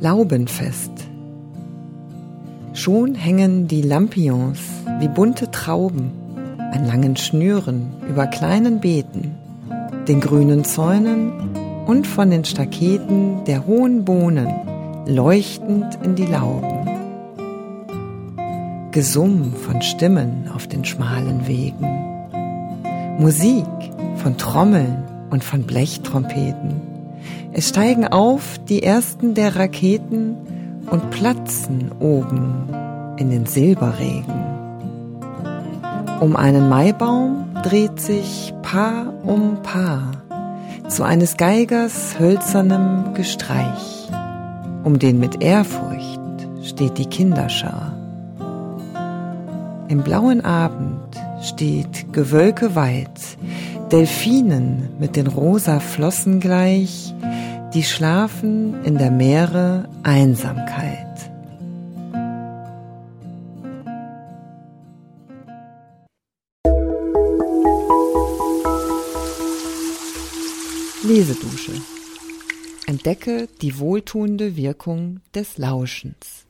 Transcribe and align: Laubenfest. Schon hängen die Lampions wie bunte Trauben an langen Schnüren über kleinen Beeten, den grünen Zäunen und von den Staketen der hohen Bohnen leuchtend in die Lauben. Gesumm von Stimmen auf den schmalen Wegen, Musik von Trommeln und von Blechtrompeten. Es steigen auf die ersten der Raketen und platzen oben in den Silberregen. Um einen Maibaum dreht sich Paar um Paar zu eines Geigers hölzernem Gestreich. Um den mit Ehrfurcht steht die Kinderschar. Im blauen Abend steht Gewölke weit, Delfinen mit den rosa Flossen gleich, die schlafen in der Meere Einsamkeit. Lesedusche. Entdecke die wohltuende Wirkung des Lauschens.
Laubenfest. 0.00 0.90
Schon 2.74 3.14
hängen 3.14 3.66
die 3.66 3.80
Lampions 3.80 4.58
wie 5.00 5.08
bunte 5.08 5.50
Trauben 5.50 6.10
an 6.58 6.86
langen 6.86 7.16
Schnüren 7.16 7.94
über 8.06 8.26
kleinen 8.26 8.80
Beeten, 8.80 9.34
den 10.06 10.20
grünen 10.20 10.64
Zäunen 10.64 11.32
und 11.86 12.06
von 12.06 12.30
den 12.30 12.44
Staketen 12.44 13.44
der 13.46 13.66
hohen 13.66 14.04
Bohnen 14.04 14.48
leuchtend 15.06 15.98
in 16.02 16.14
die 16.14 16.26
Lauben. 16.26 16.90
Gesumm 18.90 19.54
von 19.54 19.80
Stimmen 19.80 20.50
auf 20.54 20.66
den 20.66 20.84
schmalen 20.84 21.46
Wegen, 21.46 21.86
Musik 23.18 23.64
von 24.16 24.36
Trommeln 24.36 25.04
und 25.30 25.42
von 25.42 25.62
Blechtrompeten. 25.62 26.95
Es 27.52 27.70
steigen 27.70 28.06
auf 28.06 28.58
die 28.68 28.82
ersten 28.82 29.34
der 29.34 29.56
Raketen 29.56 30.36
und 30.90 31.10
platzen 31.10 31.90
oben 32.00 32.68
in 33.18 33.30
den 33.30 33.46
Silberregen. 33.46 34.44
Um 36.20 36.36
einen 36.36 36.68
Maibaum 36.68 37.46
dreht 37.62 38.00
sich 38.00 38.54
Paar 38.62 39.12
um 39.24 39.62
Paar 39.62 40.12
zu 40.88 41.02
eines 41.02 41.36
Geigers 41.36 42.18
hölzernem 42.18 43.14
Gestreich. 43.14 44.08
Um 44.84 44.98
den 44.98 45.18
mit 45.18 45.42
Ehrfurcht 45.42 46.20
steht 46.62 46.98
die 46.98 47.06
Kinderschar. 47.06 47.92
Im 49.88 50.02
blauen 50.02 50.44
Abend 50.44 51.00
steht 51.42 52.12
Gewölke 52.12 52.74
weit, 52.74 53.20
Delfinen 53.92 54.88
mit 54.98 55.14
den 55.14 55.28
rosa 55.28 55.78
Flossen 55.78 56.40
gleich, 56.40 57.14
die 57.72 57.84
schlafen 57.84 58.84
in 58.84 58.98
der 58.98 59.12
Meere 59.12 59.88
Einsamkeit. 60.02 61.06
Lesedusche. 71.04 71.70
Entdecke 72.88 73.46
die 73.62 73.78
wohltuende 73.78 74.56
Wirkung 74.56 75.20
des 75.32 75.58
Lauschens. 75.58 76.45